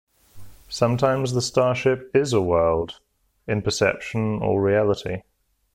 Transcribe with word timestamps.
Sometimes 0.67 1.33
the 1.33 1.43
starship 1.43 2.09
"is" 2.15 2.33
a 2.33 2.41
world, 2.41 3.01
in 3.47 3.61
perception 3.61 4.41
or 4.41 4.59
reality. 4.59 5.21